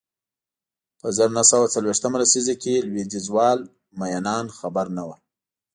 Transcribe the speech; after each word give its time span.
په 0.99 1.07
زر 1.17 1.29
نه 1.37 1.43
سوه 1.51 1.65
څلویښتمه 1.73 2.17
لسیزه 2.23 2.55
کې 2.61 2.85
لوېدیځوال 2.89 3.59
مینان 3.99 4.45
خبر 4.57 4.85
نه 4.97 5.03
و 5.07 5.09